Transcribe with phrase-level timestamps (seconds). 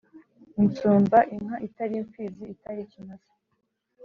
[0.61, 3.31] insumba: inka itari imfizi, itari ikimasa